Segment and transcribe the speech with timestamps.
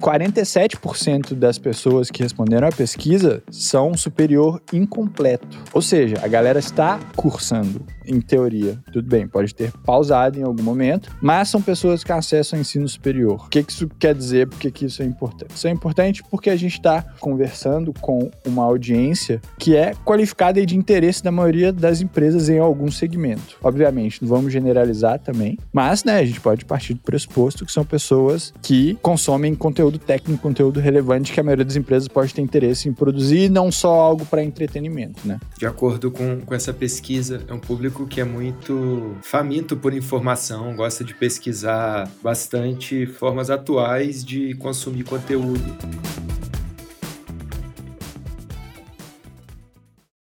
[0.00, 5.58] 47% das pessoas que responderam à pesquisa são superior incompleto.
[5.72, 8.78] Ou seja, a galera está cursando, em teoria.
[8.92, 13.46] Tudo bem, pode ter pausado em algum momento, mas são pessoas que acessam ensino superior.
[13.46, 14.48] O que isso quer dizer?
[14.48, 15.54] Por que isso é importante?
[15.54, 20.66] Isso é importante porque a gente está conversando com uma audiência que é qualificada e
[20.66, 23.56] de interesse da maioria das empresas em algum segmento.
[23.62, 27.84] Obviamente, não vamos generalizar também, mas né, a gente pode partir do pressuposto que são
[27.84, 32.88] pessoas que consomem conteúdo técnico, conteúdo relevante que a maioria das empresas pode ter interesse
[32.88, 35.38] em produzir, não só algo para entretenimento, né?
[35.58, 37.58] De acordo com, com essa pesquisa, é um
[38.06, 46.29] que é muito faminto por informação, gosta de pesquisar bastante formas atuais de consumir conteúdo.